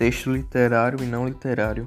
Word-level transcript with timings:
Texto 0.00 0.32
literário 0.32 1.04
e 1.04 1.06
não 1.06 1.26
literário. 1.26 1.86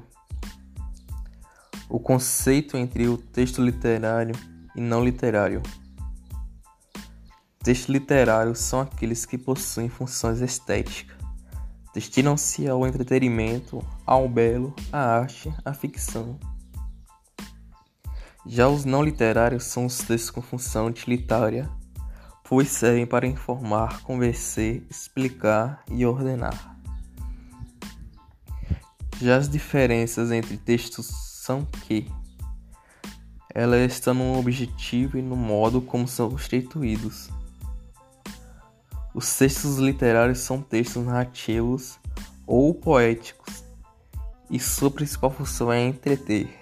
O 1.88 1.98
conceito 1.98 2.76
entre 2.76 3.08
o 3.08 3.18
texto 3.18 3.60
literário 3.60 4.36
e 4.76 4.80
não 4.80 5.04
literário. 5.04 5.60
Textos 7.58 7.88
literários 7.88 8.60
são 8.60 8.78
aqueles 8.78 9.26
que 9.26 9.36
possuem 9.36 9.88
funções 9.88 10.40
estéticas, 10.40 11.16
destinam-se 11.92 12.68
ao 12.68 12.86
entretenimento, 12.86 13.84
ao 14.06 14.28
belo, 14.28 14.72
à 14.92 15.18
arte, 15.18 15.52
à 15.64 15.74
ficção. 15.74 16.38
Já 18.46 18.68
os 18.68 18.84
não 18.84 19.02
literários 19.02 19.64
são 19.64 19.86
os 19.86 19.98
textos 19.98 20.30
com 20.30 20.40
função 20.40 20.86
utilitária, 20.86 21.68
pois 22.44 22.68
servem 22.68 23.06
para 23.06 23.26
informar, 23.26 24.02
convencer, 24.02 24.86
explicar 24.88 25.82
e 25.90 26.06
ordenar. 26.06 26.73
Já 29.20 29.36
as 29.36 29.48
diferenças 29.48 30.30
entre 30.30 30.56
textos 30.56 31.06
são 31.06 31.64
que 31.86 32.10
elas 33.54 33.92
estão 33.92 34.14
no 34.14 34.38
objetivo 34.38 35.16
e 35.16 35.22
no 35.22 35.36
modo 35.36 35.80
como 35.80 36.08
são 36.08 36.30
constituídos. 36.30 37.30
Os 39.14 39.36
textos 39.36 39.78
literários 39.78 40.38
são 40.40 40.60
textos 40.60 41.04
narrativos 41.04 42.00
ou 42.44 42.74
poéticos, 42.74 43.62
e 44.50 44.58
sua 44.58 44.90
principal 44.90 45.30
função 45.30 45.72
é 45.72 45.86
entreter. 45.86 46.52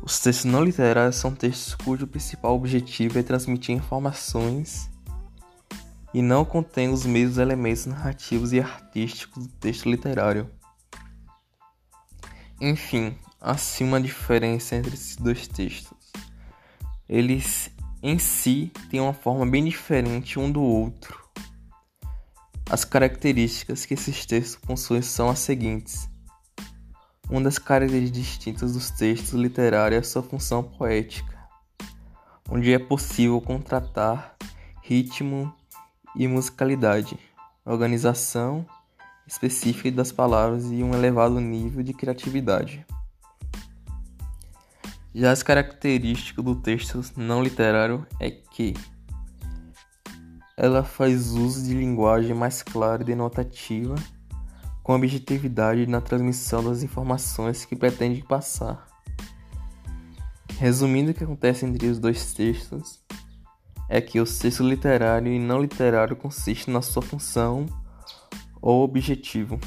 Os 0.00 0.20
textos 0.20 0.44
não 0.44 0.62
literários 0.62 1.16
são 1.16 1.34
textos 1.34 1.74
cujo 1.74 2.06
principal 2.06 2.54
objetivo 2.54 3.18
é 3.18 3.22
transmitir 3.22 3.74
informações 3.74 4.88
e 6.12 6.22
não 6.22 6.44
contém 6.44 6.90
os 6.90 7.04
mesmos 7.04 7.38
elementos 7.38 7.86
narrativos 7.86 8.52
e 8.52 8.60
artísticos 8.60 9.48
do 9.48 9.52
texto 9.54 9.90
literário. 9.90 10.48
Enfim, 12.66 13.14
assim 13.42 13.84
uma 13.84 14.00
diferença 14.00 14.74
entre 14.74 14.94
esses 14.94 15.16
dois 15.16 15.46
textos. 15.46 16.10
Eles 17.06 17.70
em 18.02 18.18
si 18.18 18.72
têm 18.88 19.02
uma 19.02 19.12
forma 19.12 19.44
bem 19.44 19.66
diferente 19.66 20.38
um 20.38 20.50
do 20.50 20.62
outro. 20.62 21.22
As 22.70 22.82
características 22.82 23.84
que 23.84 23.92
esses 23.92 24.24
textos 24.24 24.56
possuem 24.56 25.02
são 25.02 25.28
as 25.28 25.40
seguintes. 25.40 26.08
Uma 27.28 27.42
das 27.42 27.58
características 27.58 28.22
distintas 28.22 28.72
dos 28.72 28.90
textos 28.90 29.34
literários 29.34 29.98
é 30.00 30.02
sua 30.02 30.22
função 30.22 30.62
poética, 30.62 31.46
onde 32.48 32.72
é 32.72 32.78
possível 32.78 33.42
contratar 33.42 34.38
ritmo 34.82 35.54
e 36.16 36.26
musicalidade, 36.26 37.18
organização 37.62 38.66
específica 39.26 39.90
das 39.90 40.12
palavras 40.12 40.64
e 40.70 40.82
um 40.82 40.94
elevado 40.94 41.40
nível 41.40 41.82
de 41.82 41.92
criatividade. 41.92 42.84
Já 45.14 45.30
as 45.30 45.42
características 45.42 46.44
do 46.44 46.56
texto 46.56 47.00
não 47.16 47.42
literário 47.42 48.06
é 48.18 48.30
que 48.30 48.74
ela 50.56 50.82
faz 50.82 51.32
uso 51.32 51.64
de 51.64 51.74
linguagem 51.74 52.34
mais 52.34 52.62
clara 52.62 53.02
e 53.02 53.06
denotativa, 53.06 53.94
com 54.82 54.94
objetividade 54.94 55.86
na 55.86 56.00
transmissão 56.00 56.62
das 56.62 56.82
informações 56.82 57.64
que 57.64 57.74
pretende 57.74 58.22
passar. 58.22 58.86
Resumindo, 60.58 61.10
o 61.10 61.14
que 61.14 61.24
acontece 61.24 61.64
entre 61.64 61.86
os 61.86 61.98
dois 61.98 62.32
textos 62.32 63.00
é 63.88 64.00
que 64.00 64.20
o 64.20 64.24
texto 64.24 64.62
literário 64.62 65.32
e 65.32 65.38
não 65.38 65.60
literário 65.60 66.16
consiste 66.16 66.70
na 66.70 66.82
sua 66.82 67.02
função 67.02 67.66
ou 68.64 68.82
objetivo. 68.82 69.60